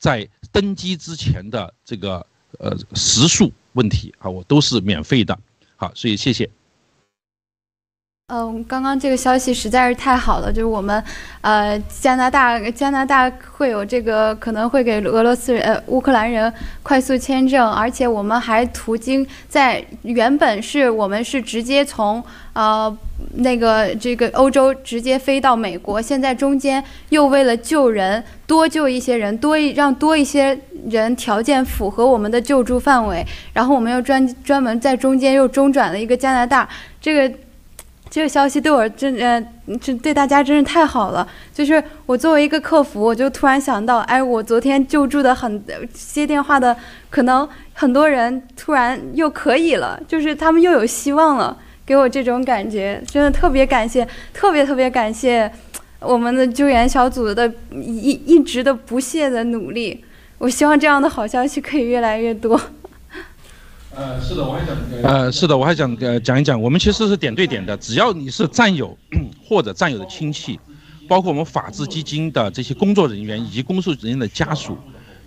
[0.00, 2.26] 在登机之前的这个
[2.58, 5.38] 呃食宿问题啊，我都是免费的。
[5.76, 6.50] 好，所以谢谢。
[8.32, 11.02] 嗯，刚刚这个消息实在是太好了，就是我们，
[11.40, 16.52] 呃，加拿大加拿大会有这个可能会给俄罗斯人呃乌克兰人
[16.84, 22.96] 快速签证，而且我们还途经在原本是我们是直接从呃
[23.34, 30.56] 那个这个欧洲直接飞到美国，现在中间又为了救人多救一些人，多一让多一些
[30.88, 36.68] 人条件符合我们的救助范围，然后我们又专专门在中间又中转了一个加拿大
[37.00, 37.36] 这个。
[38.10, 39.40] 这个消息对我真呃，
[39.80, 41.26] 这对大家真是太好了。
[41.54, 46.76] 就是我作为一个客服，我就突然想到，哎，我昨天救助的很接电话的，
[47.08, 51.56] 可能很多人突然又可以了，就是他们又有希望了，
[51.86, 55.48] 给我这种感觉，真的特别感谢，特别特别感谢
[56.00, 60.04] 我们的救援小组的一一直的不懈的努力。
[60.38, 62.60] 我希望这样的好消息可以越来越多。
[63.96, 68.96] 呃，是的，我还想，呃，是的，我还想呃讲一讲，我们其实是点对点的，只要你是战友
[69.44, 70.58] 或者战友的亲戚，
[71.08, 74.78] 包括我们法治基金的这些工作人员以及公诉人员的家属，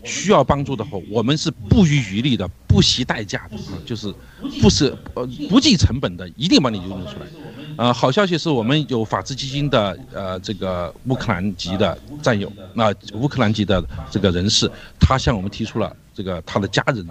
[0.06, 4.14] 需要帮助的话，我们是不遗余力的，不惜代价的，就是
[4.62, 7.28] 不是呃不计成本的，一定帮你救助出来。
[7.76, 17.06] 呃，好消息是我们有法治基金的呃这个乌克兰籍的战友，那、乌克兰籍的这个人士，他向我们提出了这个他的家人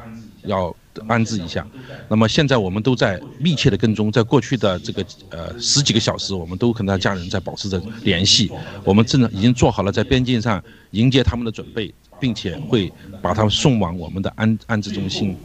[0.44, 0.75] 要。
[1.08, 1.66] 安置一下，
[2.08, 8.50] 那么现在我们都在密切的跟踪，在过去的这个呃十几个小时，我们都跟他家人在保持着联系，
[8.84, 15.36] 我们正已经做好了在边境上迎接他们的准备，并且会把他们送往我们的安安置中心，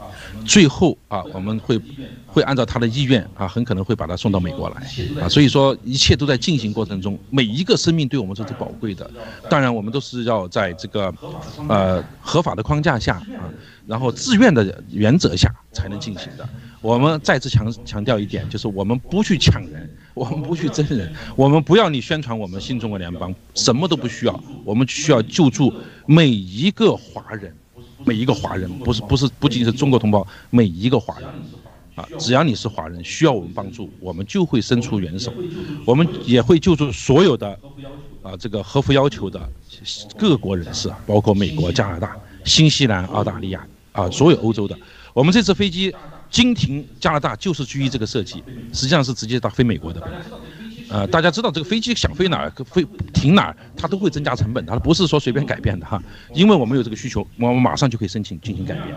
[0.45, 1.79] 最后啊，我们会
[2.25, 4.75] 会按照他的意愿啊，很可能会把他送到美国来。
[5.21, 9.09] 啊，所以说一切都在进行过程中，每一个生命对我们都是宝贵的，
[9.49, 11.13] 当然我们都是要在这个
[11.69, 13.47] 呃合法的框架下啊。
[13.87, 16.47] 然后自愿的原则下才能进行的。
[16.81, 25.73] 我们再次强强调一点，就是我们不去抢人，我们不去争人，我们不要你宣传我们新中国联邦，什么都不需要，我们需要救助
[26.05, 27.51] 每一个华人，
[28.05, 31.27] 每一个华人，不是不是不仅是中国同胞，每一个华人，
[31.95, 35.33] 啊，只要你是华人，需要我们帮助，我们就会伸出援手，
[35.83, 37.57] 我们也会救助所有的
[38.21, 39.49] 啊这个合乎要求的
[40.15, 42.15] 各国人士，包括美国、加拿大、
[42.45, 43.65] 新西兰、澳大利亚。
[43.97, 44.77] 啊，所有欧洲的，
[45.11, 45.91] 我们这次飞机
[46.29, 49.99] 经停加拿大就是基于这个设计，实际上是直接到飞美国的。
[50.89, 56.01] 呃，大家知道这个飞机想飞哪儿，飞停哪儿，它都会增加成本，它不是说随便改变的哈。
[56.33, 58.95] 因为我们有这个需求，我们马上就可以申请进行改变。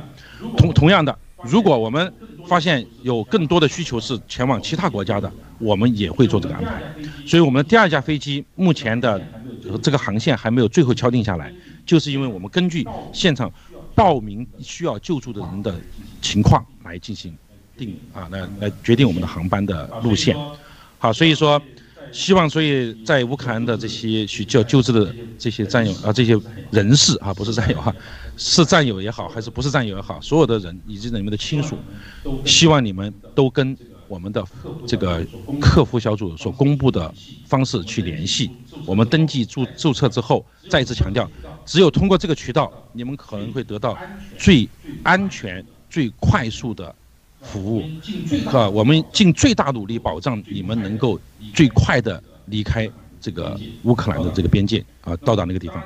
[0.58, 2.12] 同同样的，如果我们
[2.46, 6.80] 发现有更多的需求是前往其他国家的，我们也会做这个安排。
[7.26, 9.20] 所以我们的第二架飞机目前的
[9.82, 11.52] 这个航线还没有最后敲定下来，
[11.86, 13.50] 就是因为我们根据现场。
[14.00, 15.78] 报名需要救助的人的
[16.22, 17.36] 情况来进行
[17.76, 20.34] 定啊，来来决定我们的航班的路线。
[20.98, 21.60] 好，所以说，
[22.10, 26.34] 希望所以在乌克兰的这些需要救治的这些战友啊，这些
[26.70, 27.94] 人士啊，不是战友哈，
[28.38, 31.76] 是战友也好，还是不是战友也好，所有的人以及你们的亲属，
[32.46, 33.76] 希望你们都跟
[34.10, 34.44] 我们的
[34.88, 35.24] 这个
[35.60, 37.14] 客服小组所公布的
[37.46, 38.50] 方式去联系。
[38.84, 41.30] 我们登记注注册之后，再一次强调。
[41.64, 43.96] 只有通过这个渠道，你们可能会得到
[44.36, 44.68] 最
[45.04, 46.92] 安全、最快速的
[47.40, 47.84] 服务，
[48.26, 48.68] 是吧？
[48.68, 51.16] 我们尽最大努力保障你们能够
[51.54, 52.90] 最快的离开
[53.20, 55.80] 这个乌克兰的这个边界啊，到达那个地方。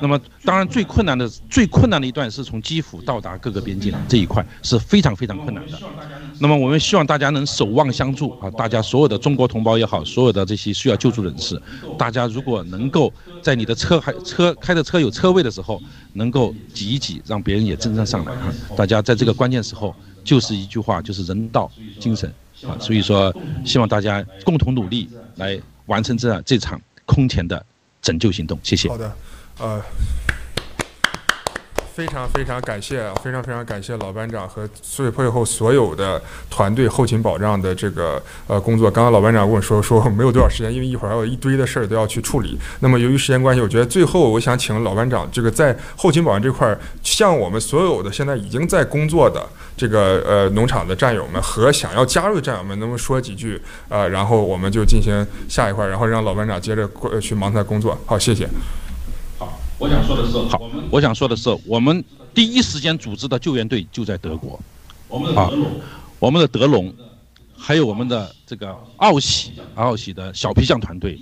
[0.00, 5.78] 那么，当然最困难的、最困难的一段是从基辅到达各个边境这一块是非常非常困难的。
[6.40, 8.50] 那么我们希望大家能守望相助啊！
[8.52, 11.60] 大家所有的中国同胞也好，所有的这些需要救助人士，
[11.98, 13.12] 大家如果能够
[13.42, 15.82] 在你的车还车开的车有车位的时候，
[16.12, 18.54] 能够挤一挤，让别人也真正上来啊！
[18.76, 22.32] 大家在这个关键时候，就是一句话，就是人道精神
[22.62, 22.76] 啊！
[22.78, 23.34] 所以说，
[23.64, 27.64] 希望大家共同努力来完成这这场空前的
[28.00, 28.58] 拯救行动。
[28.62, 28.88] 谢谢。
[28.88, 29.16] 好的，
[29.58, 29.82] 呃。
[31.98, 38.88] 非常非常感谢，非常非常感谢老班长和最背后所有的团队后勤保障的这个呃工作。
[38.88, 42.56] 刚刚老班长跟我说说没有多少时间，因为一会儿还有一堆的事儿都要去处理。
[42.78, 49.44] 那么由于时间关系，我觉得最后我想请老班长这个在后勤保障这块儿，向我们所有的现在已经在工作的
[49.76, 53.60] 这个呃农场的战友们和想要加入的战友们，能不能说几句？
[53.88, 57.98] 呃，然后我们就进行下一块儿，然后让老班长接着过去忙他的工作。
[58.06, 58.48] 好，谢谢。
[59.78, 60.60] 我想说的是，好，
[60.90, 62.04] 我想说的是，我们
[62.34, 64.58] 第一时间组织的救援队就在德国，
[65.36, 65.48] 啊，
[66.18, 66.92] 我们的德龙，
[67.56, 71.16] 还有我们的这个奥喜，奥喜的小皮匠团队，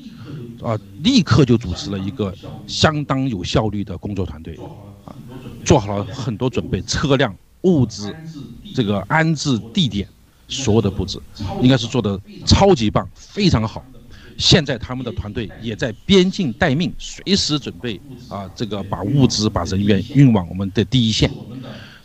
[0.62, 2.35] 啊，立刻就组织了一个
[2.67, 4.59] 相当有效率的工作团队，
[5.05, 5.14] 啊，
[5.62, 8.14] 做好了很多准备，车辆、物资、
[8.75, 10.09] 这个安置地点，
[10.49, 11.20] 所有的布置，
[11.61, 13.85] 应该是做的超级棒，非常好。
[14.38, 21.31] 现在他们的团队也在边境待命，随时准备啊，这个把物资、把人员运往我们的第一线。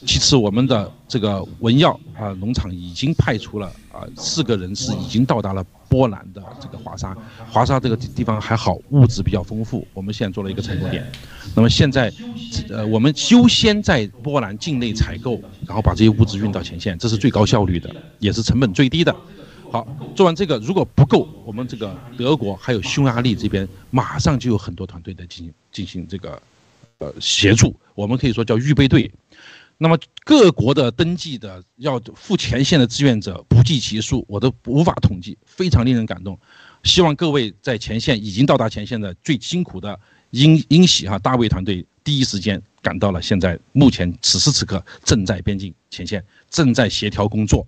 [0.03, 7.15] 其次，我们的这个文耀啊农场已经派出了啊四个人士，已经到达了波兰的这个华沙。
[7.47, 9.87] 华沙这个地方还好，物资比较丰富。
[9.93, 11.05] 我们现在做了一个采购点。
[11.55, 12.11] 那么现在，
[12.69, 19.15] 呃，我们优先在波兰境内采购，然后把这些物资运到前线，这是最高效率的，也是成本最低的。
[19.71, 26.41] 好，做完这个，如果不够，我们这个德国还有匈牙利这边马上就有很多团队在进行进行这个
[26.97, 29.09] 呃协助，我们可以说叫预备队。
[29.77, 36.37] 那么各国的登记的要赴前线的志愿者不计其数，我都无法统计，非常令人感动。
[36.83, 39.97] 希望各位在前线已经到达前线的最辛苦的
[40.31, 47.65] 英英喜哈大卫团队第一时间赶到了，现在目前此时此刻正在边境前线，正在协调工作。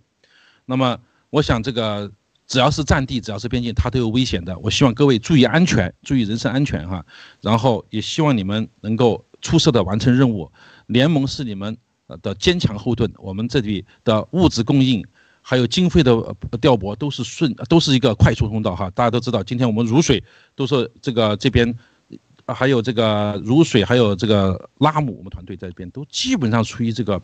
[0.66, 1.00] 那么
[1.34, 2.12] 我想这个
[2.46, 4.56] 只要是战地，只要是边境，它都有危险的。
[4.60, 7.04] 我希望各位注意安全，注意人身安全哈。
[7.42, 10.52] 然后也希望你们能够出色的完成任务。
[10.86, 11.76] 联盟是你们。
[12.22, 15.04] 的坚强后盾，我们这里的物资供应，
[15.42, 16.14] 还有经费的
[16.62, 18.88] 调拨都是顺，都是一个快速通道哈。
[18.92, 21.74] 大家都知道，今天我们如水都是这个这边，
[22.46, 27.20] 还有这个如水，还有这个拉姆，我们团队在这边都基本上处于这个，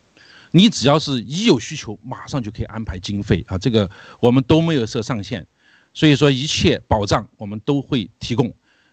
[0.50, 3.56] 你只要是一有需求，马上就可以安排经费啊。
[3.56, 5.46] 这个我们都没有设上限，
[5.94, 8.52] 所以说一切保障我们都会提供。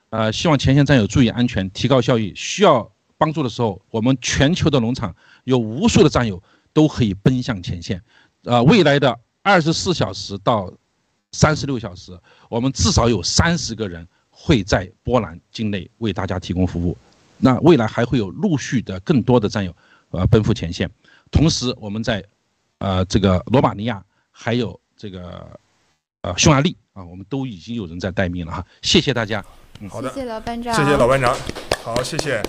[0.10, 2.32] 呃，希望前线战友注意安全，提高效益。
[2.36, 5.16] 需要帮助的时候，我们全球的农场。
[5.44, 6.44] 有无数的战友
[6.74, 8.02] 都可以奔向前线，
[8.44, 10.70] 呃，未来的二十四小时到
[11.32, 12.20] 三十六小时，
[12.50, 16.98] 我们至少有三十个人会在波兰境内为大家提供服务。
[17.38, 19.74] 那未来还会有陆续的更多的战友，
[20.10, 20.92] 呃，奔赴前线。
[21.32, 22.24] 同时，我们在，
[22.80, 25.60] 呃，这个罗马尼亚还有这个，
[26.22, 28.66] 呃，匈牙利啊，我们都已经有人在待命了哈。
[28.82, 29.44] 谢谢大家。
[29.80, 30.74] 嗯，好的，谢谢老班长。
[30.74, 31.36] 谢谢老班长。
[31.84, 32.42] 好，谢谢。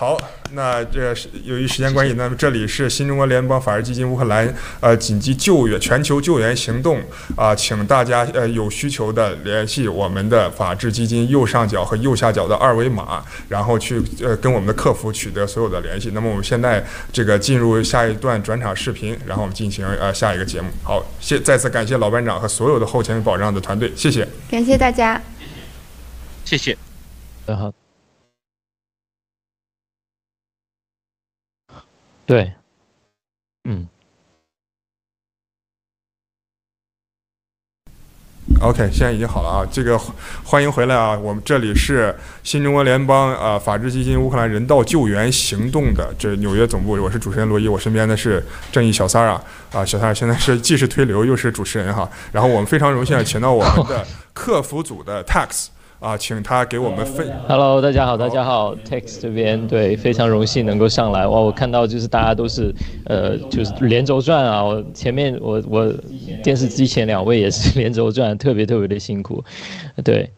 [0.00, 0.18] 好，
[0.52, 4.50] 那这是由于时间关系，那么这里是新中国联邦法治基金乌克兰
[4.80, 6.98] 呃紧急救援全球救援行动
[7.36, 16.12] 啊、呃，请大家呃有需求的联系我们的法治基金右上角和右下角的二维码，然后去呃跟我们的客服取得所有的联系。
[16.14, 16.82] 那么我们现在
[17.12, 20.68] 这个进入下一段转场视频，然后我们进行呃下一个节目。
[20.82, 25.20] 好，谢再次感谢老班长和所有的后勤保障的团队，谢谢，感谢大家，
[26.46, 26.74] 谢谢，
[27.44, 27.79] 嗯好。
[32.30, 32.52] 对，
[33.64, 33.88] 嗯
[38.60, 39.66] ，OK，现在已经好了啊。
[39.68, 39.98] 这个
[40.44, 48.40] 欢迎回来啊，我们这里是新中国联邦啊法治基金乌克兰人道救援行动的这纽约总部，我是主持人罗伊，我身边的是
[48.70, 52.08] 正义小三儿啊，啊，小三儿现在是既是推流又是主持人哈。
[52.30, 55.66] 然后我们非常荣幸请到我们的客服组的 Tax。
[56.00, 57.30] 啊，请他给我们分。
[57.46, 61.26] Hello，大家好，大家好，Tex 这边对，非常荣幸能够上来。
[61.26, 62.74] 哇，我看到就是大家都是，
[63.04, 64.64] 呃，就是连轴转啊。
[64.64, 65.92] 我前面我我
[66.42, 69.44] 电视机前两位也是 连轴转，特别特别的辛苦，
[70.02, 70.30] 对。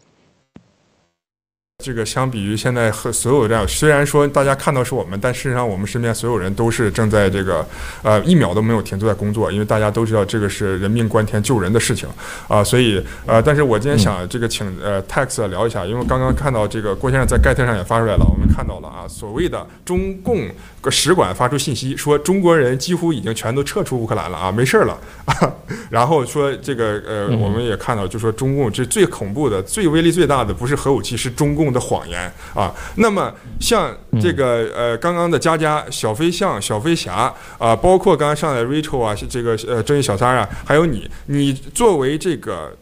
[1.82, 7.66] 这个相比于现在和所有这样，虽然说大家看到是我们，但事实上我们身边所有人都是正在这个，
[8.02, 12.08] 呃，一秒都没有停，都在工作，因为大家都知道这个是人命关天救人的事情，
[12.46, 20.48] 啊、呃，所以呃，但是我今天想这个请呃 Tax 聊一下，因为刚刚看到这个郭先生在盖特上也发出来了，我们看到了啊，所谓的中共
[20.80, 25.52] 个使馆发出信息说中国人几乎已经全都撤出乌克兰了啊，没事儿了，啊，
[25.90, 31.71] 然后说这个呃，我们也看到就说中共这最恐怖的、最威力最大的不是核武器，是中共。
[31.72, 42.76] 的谎言啊，那么像这个呃，刚刚的佳佳、小飞象、小飞侠啊，包括刚刚上来 Rachel 啊，这个呃，正义小三啊，还有你，你作为这个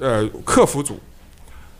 [0.00, 1.00] 呃客服组。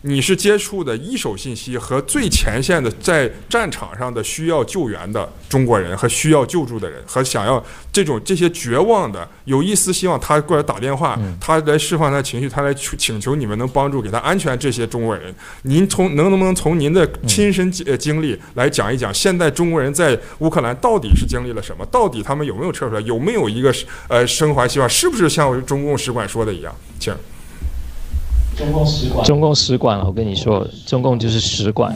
[0.07, 21.87] 你是接触的一手信息和最前线的在战场上的需要救援的中国人和需要救助的人和想要这种这些绝望的有一丝希望他过来打电话，他来释放他情绪，他来请求你们能帮助给他安全这些中国人，您从能不能从您的亲身经经历来讲一讲，现在中国人在乌克兰到底是经历了什么？
[21.87, 23.01] 到底他们有没有撤出来？
[23.01, 23.75] 有没有一个
[24.09, 24.87] 呃生还希望？
[24.87, 26.77] 是不是像中共使馆说的一样？
[27.01, 27.15] 请。
[28.57, 31.95] 中共使馆，中共使馆，我跟你说，中共就是使馆，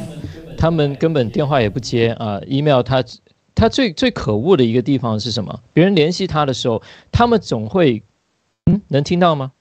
[0.57, 3.03] 他们根本电话也不接啊，email 他，
[3.55, 5.61] 他最最可恶的一个地方是什么？
[5.73, 8.03] 别人联系他的时候，他们总会，
[8.67, 9.53] 嗯，能听到吗？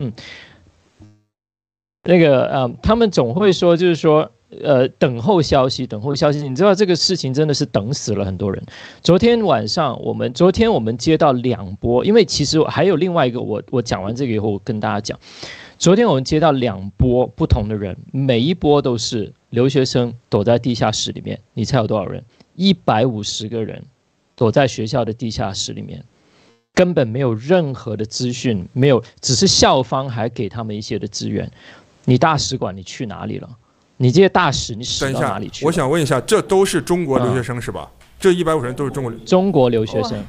[0.00, 0.12] 嗯，
[2.02, 4.28] 那个啊，他们总会说，就是说，
[4.62, 6.48] 呃，等候消息，等候消息。
[6.48, 8.60] 你知道这个事情真的是等死了很多人。
[9.02, 15.18] 昨天晚上，我们昨天我们接到两波，因为其实还有另外一个，我我讲完这个以后，我跟大家讲，
[15.78, 21.38] 昨天我们接到两波不同的人，每一波都是留学生躲在地下室里面。
[21.52, 22.22] 你猜有多少人？
[22.54, 23.82] 一百五十个人
[24.36, 26.02] 躲在学校的地下室里面，
[26.72, 31.50] 根本没有任何的资讯，没有，只是校方还给他们一些的资源。
[32.04, 33.48] 你大使馆，你去哪里了？
[33.96, 35.66] 你这些大使，你使到哪里去？
[35.66, 37.90] 我想问一下，这都是中国留学生是吧？
[37.90, 40.22] 嗯、这一百五十人都是中国中国留学生。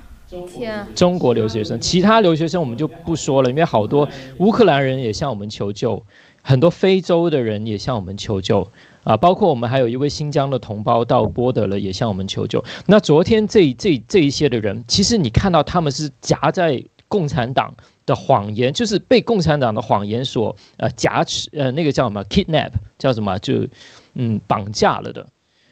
[0.47, 6.03] 天、啊，中国留学生，其他留学生我们就不说了，因为好多乌克兰人也向我们求救，
[6.41, 8.67] 很多非洲的人也向我们求救
[9.03, 12.63] 啊，包括我们还有一位新疆的同胞到波德了，也向我们求救。
[12.85, 17.73] 那昨天这这这一些的人，其实你看到他们是夹在共产党
[18.05, 23.67] 的谎言，就是被共产党的谎言所呃夹持，呃那个叫什么 kidnap，叫什么就
[24.15, 25.25] 嗯绑架了的，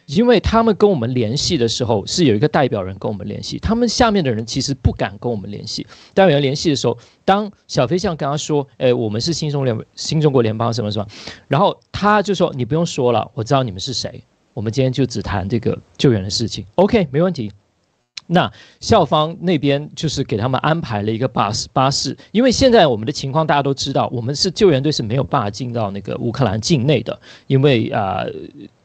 [0.06, 5.86] 因为他们跟我们联系的时候是有一个代表人跟我们联系，他们下面的人其实不敢跟我们联系。
[6.14, 11.08] 代表人联系的时候，当小飞象跟他说，哎，我们是新中联新中国联邦什么什么，
[11.48, 17.52] 然后他就说你不用说了，我知道你们是谁，我们今天就只谈这个救援的事情，OK，没问题。
[18.26, 28.24] 那校方那边就是给他们安排了一个巴士，巴士，因为现在我们的情况大家都知道，我们是救援队是没有办法进到那个乌克兰境内的，因为啊、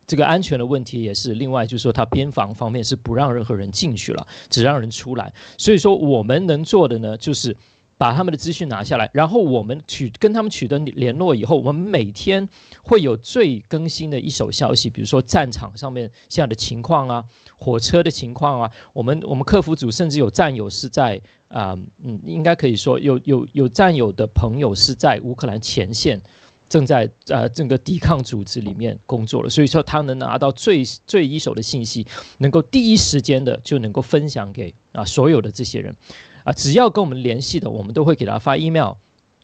[0.09, 1.35] 这个安全的问题也是。
[1.35, 5.33] 另外就是说，他边防方面是不让任何人进去了，只让人出来。
[5.57, 7.57] 所以说，我们能做的呢，就是。
[8.01, 12.49] 把他们的资讯拿下来，然后我们取跟他们取得联络以后，我们每天
[12.81, 17.25] 会有最更新的一手消息，比如说战场上面现在的情况啊，
[17.57, 26.23] 火车的情况啊，我们我们客服组甚至有战友是在啊、嗯，应该可以说有有有战友的朋友是在乌克兰前线，
[26.69, 32.07] 正在呃整个抵抗组织里面工作了，所以说他能拿到最最一手的信息，
[32.39, 35.97] 能够第一时间的就能够分享给啊所有的这些人。
[36.45, 38.95] 啊，只要跟我们联系的，我们都会给他发 email，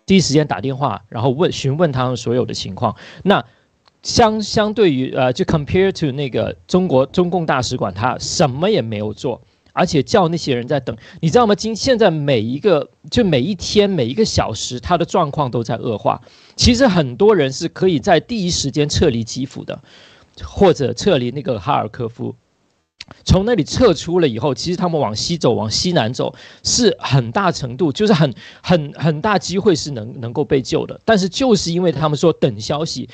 [0.06, 2.96] 第一时间打电话，然后问询问他们所有的情况。
[3.22, 3.44] 那
[4.02, 9.40] 相相对于呃，就 compare to 那个中国中共大使馆，他什么也没有做，
[9.74, 11.54] 而且叫那些人在等，你知道吗？
[11.54, 16.22] 今现在每一个就每一天每一个小时，他的状况都在恶化。
[16.56, 19.82] 其实很多人是可以在第一时间撤离基辅的，
[20.42, 22.34] 或者撤离那个哈尔科夫。
[23.24, 30.98] 从那里撤出了以后，其实他们往西走，往西南走，是很大程度，就是很很很大机会是能能够被救的。
[31.04, 33.10] 但是就是因为他们说等消息，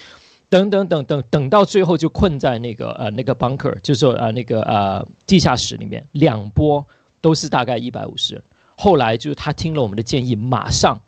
[0.50, 6.87] 等等等等等到最后就困在那个呃那个 bunker，就是说呃那个呃地下室里面，两波
[7.23, 8.42] 都是大概一百五十人。
[8.76, 11.00] 后来就是他听了我们的建议，马上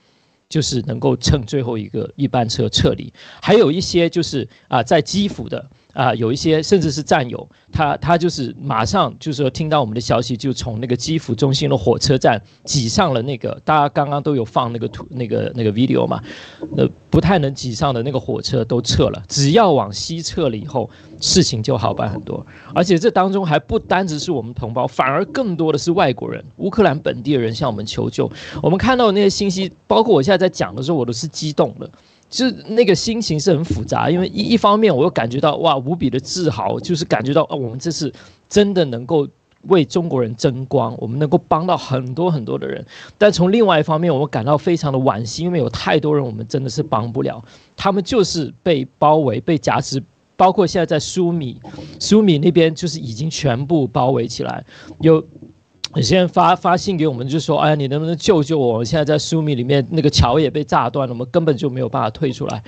[0.49, 5.69] 就是能够乘最后一个一班车撤离，还有一些就是啊、在基辅的。
[5.93, 16.23] 啊、有一些甚至是战友，他他就是马上就是说听到我们的消息，就从那个基辅中心的火车站挤上了那个，大家刚刚都有放那个图那个那个 video 嘛，
[16.77, 20.89] 呃，不太能挤上的那个火车都撤了，只要往西撤了以后，
[21.21, 22.45] 事情就好办很多。
[22.75, 28.31] 而且这当中还不单只是我们同胞，反而更多的是外国人，乌克兰本地的人向我们求救。
[28.63, 31.91] 我们看到那些信息，包括我现在在讲的时候，我都是激动的。
[32.33, 38.11] 就是那个心情是很复杂，因为一一方面我又感觉到哇无比的自豪，就是感觉到啊我们这是
[38.49, 39.29] 真的能够
[39.65, 42.83] 为中国人争光，我们能够帮到很多很多的人。
[43.19, 47.45] 但从另外一方面，我感到非常的惋惜，因为有太多人我们真的是帮不了，
[47.77, 50.03] 他们就是被包围、被夹持，
[50.35, 51.61] 包括现在在苏米，
[52.01, 54.65] 苏米那边就是已经全部包围起来，
[55.01, 55.23] 有。
[55.95, 58.79] 有些人发发信给我们，就说：“哎呀，你能不能救救我？
[58.79, 62.63] 我现在在苏米里面，那个桥也被炸断了，我们根本就没有办法退出来。”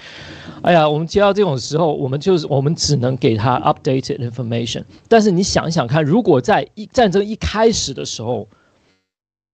[0.61, 4.85] 哎呀，我们接到这种时候，我们就是我们只能给他 updated information。
[5.09, 8.47] 但是你想想看，如果在一战争一开始的时候，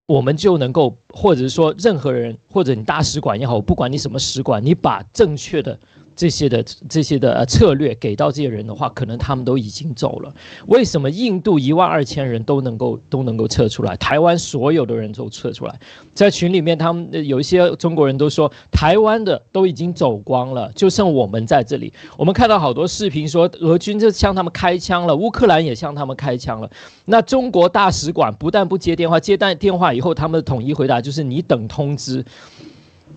[0.06, 5.78] 我们就能够，或者是说任何人，或者你大使馆也好，不管你什么使馆，你把正确的。
[6.20, 10.30] 这些的这些的策略给到这些人的话，可能他们都已经走了。
[10.66, 13.96] 为什么印度一万二千人都能够都能够撤出来？
[13.96, 15.80] 台湾所有的人都撤出来，
[16.12, 21.90] 在群里面，他们有一些中国人都说，台湾的都已经走光了，就剩我们在这里。
[22.18, 26.70] 我们看到好多视频说，俄军就向他们开枪了，乌克兰也向他们开枪了。
[27.06, 32.22] 那中国大使馆不但不接电话，接单电话以后，他们的统一回答就是你等通知。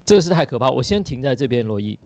[0.05, 0.69] 这个是太可怕。
[0.69, 1.99] 我先停在这边，罗伊。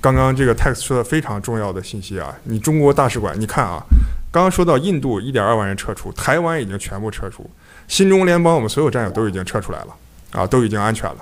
[0.00, 3.82] 刚刚这个 Tex 说的非常重要的信息啊，你中国大使馆，你看啊，
[4.30, 7.48] 刚刚说到印度一点二万人撤出，台湾已经全部撤出，
[7.88, 9.94] 新中联邦我们所有战友都已经撤出来了，
[10.32, 11.16] 啊，都已经安全了。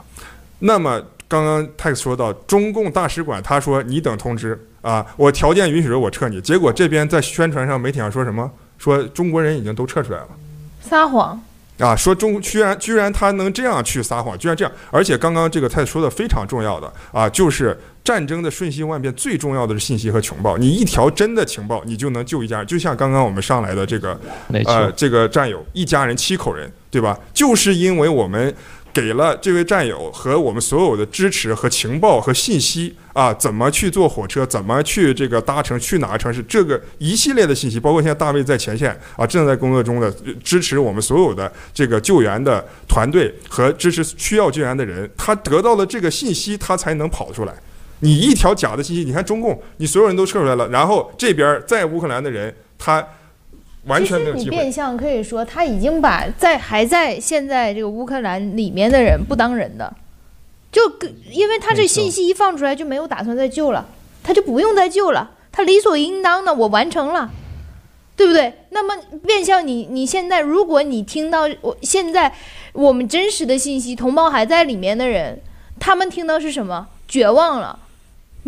[0.59, 8.51] 那么刚刚 Tex 说到中共大使馆，他说你等通知啊，我条件允许着我撤你，结果这边在宣传上媒体上说什么？
[8.79, 10.29] 说中国人已经都撤出来了，
[10.83, 11.41] 撒谎。
[11.79, 20.57] 啊，说中居然居然他能这样去撒谎，居然这样，而且刚刚这个他说的非常重要的啊，就是战争的瞬息万变，最重要的是信息和情报。
[20.57, 22.67] 你一条真的情报，你就能救一家人。
[22.69, 24.19] 就像刚刚我们上来的这个，
[24.65, 27.19] 呃，这个战友，一家人七口人，对吧？
[27.35, 28.55] 就是因为我们。
[28.97, 40.11] 给了这位战友和我们所有的支持和情报和信息啊，怎么去坐火车，怎么去这个搭乘去哪个城市，这个一系列的信息，包括现在大卫在前线啊，正在工作中的
[40.43, 47.53] 支持我们所有的这个救援的团队和支持需要救援的人，他得到了这个信息，他才能跑出来。
[48.01, 53.07] 你一条假的信息，你看中共，你所有人都撤出来了，然后这边在乌克兰的人他。
[53.87, 54.45] 完全没有机会。
[54.47, 59.95] 你变相可以说，他已经把在还在现在这个乌克兰里面的人不当人的，
[60.73, 60.83] 就
[61.31, 63.87] 因为他这信息一放出来就没有打算再救了，
[64.25, 67.31] 他就不用再救了，他理所应当的我完成了，
[68.17, 68.55] 对不对？
[68.71, 72.35] 那么变相你你现在如果你听到我现在
[72.73, 75.41] 我们真实的信息，同胞还在里面的人，
[75.79, 76.89] 他们听到是什么？
[77.07, 77.79] 绝望了，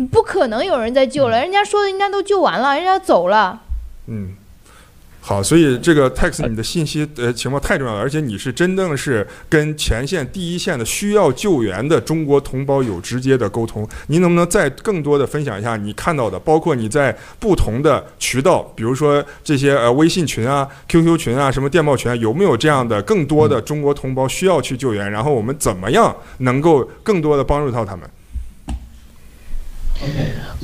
[0.07, 3.61] 不可能有人再救了，人家说的应该都救完了，人家走了。
[4.07, 4.29] 嗯。
[5.21, 13.87] 好，所以这个 Tex 你的信息呃情况太重要了，而且你是真正是跟前线第一线的需要救援的中国同胞有直接的沟通。
[14.07, 25.11] 您能不能再更多的分享一下你看到的，包括你在不同的渠道，比如说这些呃微信群啊、QQ 群啊、什么电报群啊，有没有这样的更多的中国同胞需要去救援？
[25.11, 28.09] 然后我们怎么样能够更多的帮助到他们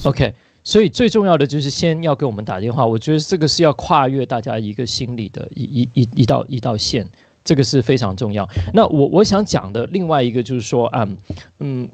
[0.03, 0.33] O.K.。
[0.63, 7.07] 所以最重要的就是先要给我们打电话，我觉得这个是要跨越大家一个心理的一一一一道一道线，
[7.43, 8.49] 这个是非常重要。
[8.73, 11.17] 那我我想讲的另外一个就是说，嗯
[11.59, 11.89] 嗯，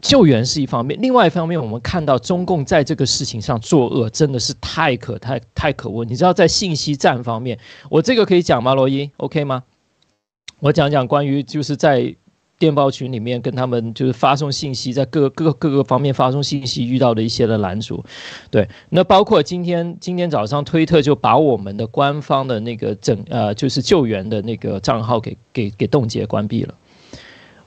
[0.00, 6.04] 救援是一方面，另外一方面我们看到中共在这个事情上作恶真的是太可太太可恶。
[6.04, 7.56] 你知道在信息战方面，
[7.88, 8.74] 我这个可以讲吗？
[8.74, 9.62] 罗伊，OK 吗？
[10.58, 12.16] 我讲讲关于就是在。
[12.58, 18.02] 电报群里面跟他们就是发送信息，在各各各个方面发送信息遇到的一些的拦阻，
[18.50, 26.74] 对，那包括今天今天早上推特就把我们的官方的那个整呃就是救援的那个账号给给给冻结关闭了。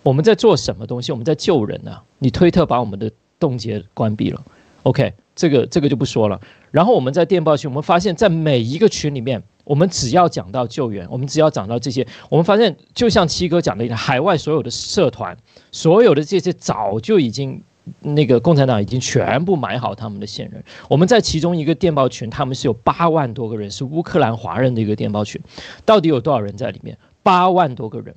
[0.01, 1.11] 我们在做什么东西？
[1.11, 2.01] 我们在救人啊！
[2.17, 4.41] 你推特把我们的冻结关闭了
[4.83, 6.41] ，OK，这个这个就不说了。
[6.71, 9.43] 然后我们在电报群，我们发现在每一个群里面。
[9.69, 15.37] 我们只要讲到救援，我们只要讲到这些，我们发现就像七哥讲的一样，海外所有的社团，
[15.71, 17.61] 所有的这些早就已经
[18.01, 20.63] 那个共产党已经全部买好他们的线人。
[20.89, 25.39] 我们在其中一个电报群，他们是有八万多个人，是乌克兰华人的一个电报群，
[25.85, 26.97] 到底有多少人在里面？
[27.21, 28.15] 八万多个人，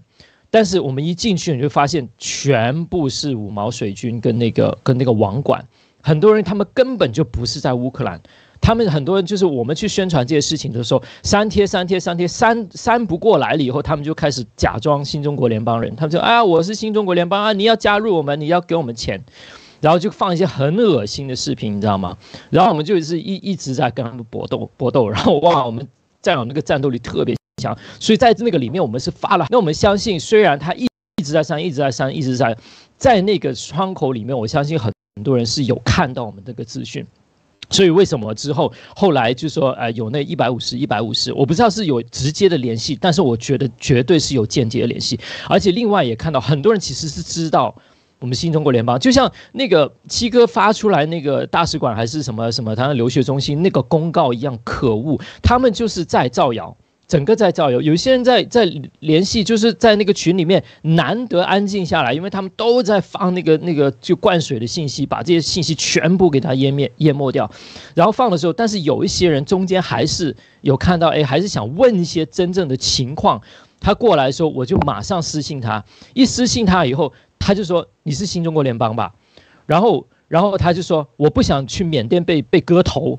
[0.49, 5.69] 但是我们一进去你就发现全部是五毛水军跟那个跟那个网管，
[6.01, 8.23] 很多人他们根本就不是在乌克兰。
[8.62, 19.22] 他们很多人就是我们去宣传这些事情的时候，删帖删帖删帖删删不过来了以后，他们就开始假装新中国联邦人，他们就哎呀，我是新中国联邦啊，你要加入我们，你要给我们钱，
[19.81, 22.16] 然后就放一些很恶心的视频，你知道吗？
[22.51, 25.87] 然后我们就是一一直在跟他们搏斗搏斗，然后哇，我们
[26.22, 30.87] 战友那个战斗力特别强，所以在那个里面我们是发了，那我们相信虽然他一
[31.20, 32.57] 一直在删，一直在删，一直在
[32.96, 37.05] 在那个窗口里面，我相信很很多人是有看到我们这个资讯。
[37.73, 47.75] 所以为什么之后后来就说，呃，有那一百五十一百五十，我不知道是有直接的联系，但是我觉得绝对是有间接的联系，而且另外也看到很多人其实是知道
[48.21, 56.77] 我们新中国联邦，就像那个七哥发出来那个大使馆还是什么什么他的留学中心那个公告一样可恶，他们就是在造谣。
[57.12, 58.64] 整个在造谣，有些人在在
[59.01, 67.51] 联系，就是在那个群里面难得安静下来，因为他们都在放那个那个就灌水的信息，把这些信息全部给它淹灭淹没掉。
[67.94, 73.42] 然后放的时候，但是有一些人中间还是有看到，哎，还是想问一些真正的情况。
[73.79, 79.12] 他过来的时候，我就马上私信他，一私信他以后，他就说你是新中国联邦吧？
[79.66, 83.18] 然后然后他就说我不想去缅甸被被割头，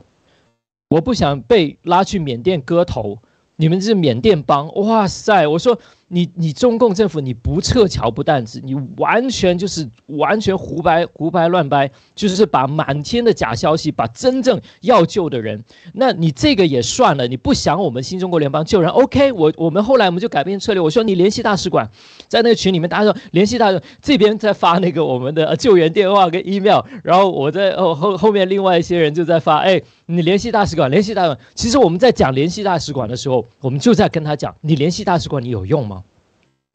[0.89, 3.19] 我不想被拉去缅甸割头。
[3.55, 5.47] 你们是缅甸帮，哇塞！
[5.47, 5.79] 我说
[6.13, 21.89] 你你中共政府你不撤侨不但子，你完全就是完全胡掰胡掰乱掰，就是把满天的假消息，把真正要救的人，那你这个也算了，你不想我们新中国联邦救人？OK，我我们后来我们就改变策略，我说你联系大使馆，
[22.27, 29.81] 在那个群里面，大家说联系大使这边在发那个我们的救援电话跟 email，然后我在后后后面另外一些人就在发，哎。
[30.05, 31.39] 你联系大使馆，联系大使馆。
[31.55, 36.02] 其实我们在讲联系大使馆的时候，我们就在跟他讲：你联系大使馆，你有用吗？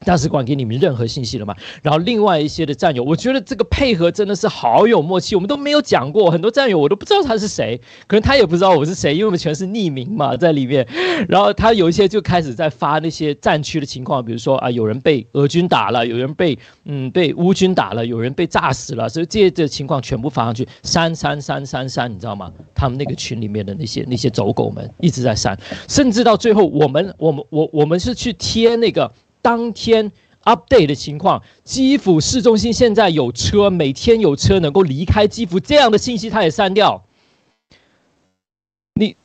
[0.05, 1.53] 大使馆给你们任何信息了吗？
[1.83, 10.87] 然后另外一些的战友，我觉得这个配合真的是好有默契，我们都没有讲过，很多战友我都不知道他是谁，可能他也不知道我是谁，因为我们全是匿名嘛，在里面。
[11.27, 22.49] 然后他有一些就开始在发那些战区的情况，比如说啊，有人被俄军打了，有人被嗯被乌军打了，有人被炸死了，所以这些的情况全部发上去，删删删删删，你知道吗？
[22.73, 25.59] 他们那个群里面的那些那些走狗们一直在删，
[25.89, 29.11] 甚至到最后，我们我们我我们是去贴那个。
[29.41, 30.11] 当天
[30.43, 37.03] update 的情况，基辅市中心现在有车，每天有车能够离开基辅，这样的信息他也删掉。
[38.93, 39.15] 你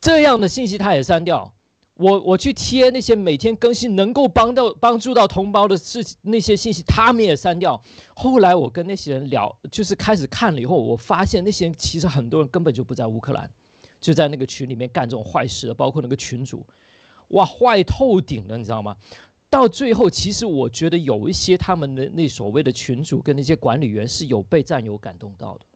[0.00, 1.54] 这样的信息他也删掉。
[1.94, 7.82] 我我去贴那些每天更新能够帮到帮助到同胞的事情，那些信息他们也删掉。
[8.16, 13.52] 后来我跟那些人聊，就是开始看了以后，我发现那些人其实很多人根本就不在乌克兰，
[14.00, 16.66] 就在那个群里面干这种坏事，包括那个群主，
[17.28, 18.96] 哇，坏透顶了，你知道吗？
[19.50, 25.66] 到最后，其实我觉得有一些他们的那所谓的群主跟那些管理员是有被战友感动到的，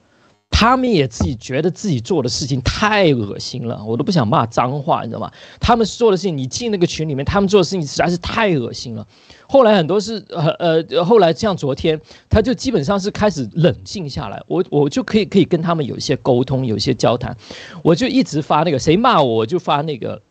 [0.49, 5.29] 他们也自己觉得自己做的事情太恶心了，我都不想骂脏话，你知道吗？
[5.59, 9.05] 他们做的事情，你进那个群里面，他们做的事情实在是太恶心了。
[9.49, 17.37] 后来很多是呃呃，后来像昨天，他就基本上是开始冷静下来，我我就可以可以跟他们有一些沟通，有一些交谈，
[17.83, 20.23] 我就一直发那个谁骂我，我就发那个。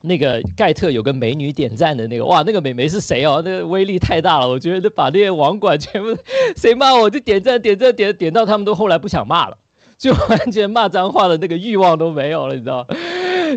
[0.00, 3.42] 那个盖特有个美女点赞的那个，哇，那个美眉是谁哦？
[3.44, 6.16] 那个威力太大了，我觉得把那些网管全部
[6.56, 9.58] 谁骂我就点赞点赞点点到他们都后来不想骂了，
[9.96, 12.86] 就完全骂脏话的那个欲望都没有了，你知道？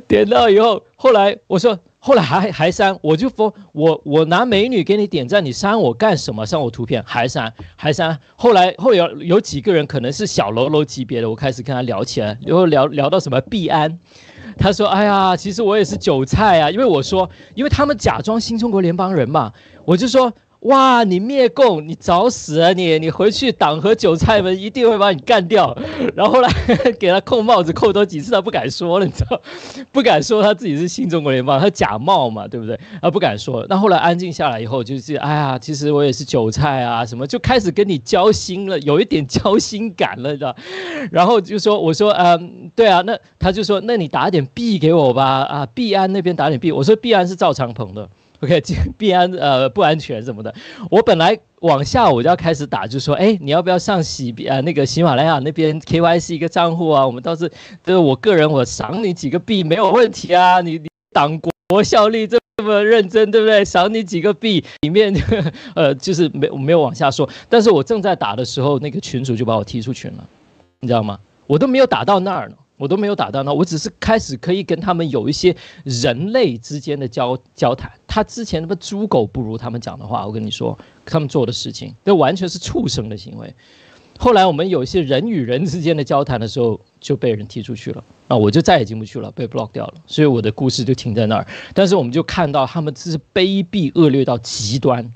[0.08, 6.46] 点到以后，后来我说，后来还还删，我就说，我我拿美女给你点赞，你删我干什么？
[6.46, 8.18] 删我图片还删还删。
[8.38, 14.00] 后来后有有几个人可能是小喽啰级别的，我开始跟他聊起来，然后聊聊到什么币安。
[14.62, 19.52] 他说：“哎呀，其实我也是韭菜啊，因为我说，因为他们假装新中国联邦人嘛，
[19.86, 21.04] 我就说。”哇！
[21.04, 23.00] 你灭共，你找死啊你！
[23.00, 25.76] 你回去党和韭菜们一定会把你干掉。
[26.15, 26.50] 然后后来
[27.00, 29.41] 给他扣帽子，扣多几次他不敢说了，你知道？
[29.91, 32.80] 不敢说他自己是新中国联邦，他假冒嘛，对不对？
[33.02, 33.65] 他不敢说。
[33.69, 40.56] 那后来安静下来以后，就是哎呀，其实我也是韭菜啊，什么就开始跟你交心了，有一点交心感了，你知道？
[41.12, 46.71] 然后就说我说嗯，对啊，那他就说那你打点币给我吧啊，币安那边打点币。
[46.71, 48.08] 我说币安是赵长鹏的。
[48.42, 48.62] OK，
[48.98, 50.54] 币安呃不安全什么的，
[50.90, 57.06] 我本来往下我就要开始打，就说，哎，你要不要上喜呃那个喜马拉雅那边 KYC 一个账户啊？
[57.06, 57.48] 我们倒是，
[57.84, 63.64] 就是我个人我赏你几个币没有问题啊，你你党国效力这么认真，对不对？
[63.64, 65.14] 赏你几个币，里面
[65.76, 70.28] 呃就是没没有往下说，但是我正在打的时候，那个群主就把我踢出群了，
[70.80, 71.20] 你知道吗？
[71.48, 72.56] 我都没有打到那儿呢。
[72.82, 77.91] 我都没有打到那，我只是开始可以跟他们有一些人类之间的交交谈。
[78.08, 83.54] 他之前那么猪狗不如他们讲的话，我跟你说，他们做的事情那完全是畜生的行为。
[84.17, 89.94] 后来我们有一些人与人之间的交谈的时候，就被人踢出去了，啊，我就再也进不去了，被 block 掉了。
[90.08, 91.48] 所以我的故事就停在那儿。
[91.76, 95.12] 但是我们就看到他们这是卑鄙恶劣到极端。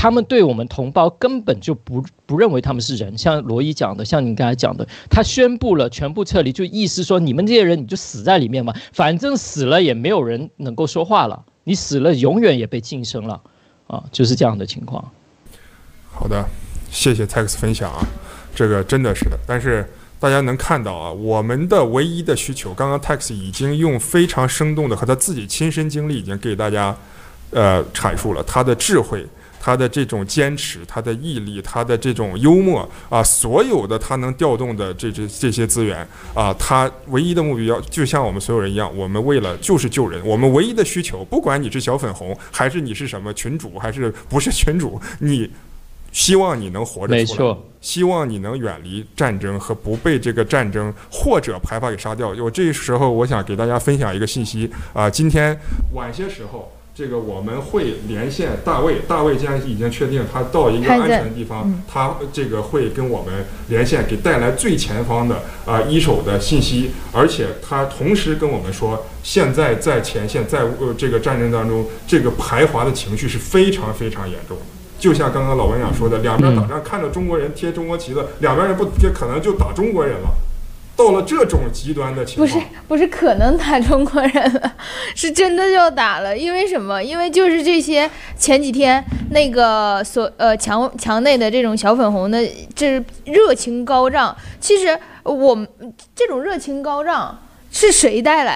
[0.00, 13.38] 他们对我们同胞根本就不不认为他们是人，像罗伊讲的，像你刚才讲的，他宣布了全部撤离，就意思说你们这些人你就死在里面嘛，反正死了也没有人能够说话了，你死了永远也被晋升了，
[13.88, 15.04] 啊，就是这样的情况。
[16.10, 16.42] 好的，
[16.90, 18.00] 谢谢 Tex 分享啊，
[18.54, 19.86] 这个真的是的，但是
[20.18, 26.96] 大家能看到啊，我们的唯一的需求，刚刚 Tex 已经用非常生动的和他自己亲身经历已经给大家
[27.50, 29.26] 呃阐述了他的智慧。
[29.62, 35.98] 他的这种坚持，他的毅力，他的这种幽默啊，所有的他能调动的这这这些资源
[36.34, 45.50] 啊，他唯一的目标就像我们所有人一样，我们为了就是救人，我们唯一的需求，不管你是小粉红，还是你是什么群主，还是不是群主，你
[46.10, 52.30] 希望你能活着出来，希望你能远离战争和不被这个战争或者排华给杀掉。
[52.30, 55.54] 我这时候我想给大家分享一个信息啊，今天
[55.92, 56.72] 晚些时候。
[57.00, 74.62] 这个我们会连线大卫，大卫既然已经确定他到一个安全的地方，他这个会跟我们连线，给带来最前方的啊、呃、一手的信息，而且他同时跟我们说，现在在前线，在呃这个战争当中，这个排华的情绪是非常非常严重的，
[74.98, 80.28] 就像刚刚老班长说的，两边打仗看着中国人贴中国旗子，两边人不贴，可能就打中国人了。
[81.00, 84.74] 到了这种极端的情况，不是不是可能打中国人了，
[85.14, 86.36] 是真的要打了。
[86.36, 87.02] 因为什么？
[87.02, 94.36] 因为就是这些前几天那个所呃墙墙内的这种小粉红的这热情高涨。
[94.60, 95.66] 其实我
[96.14, 97.38] 这种热情高涨
[97.72, 98.48] 是谁带来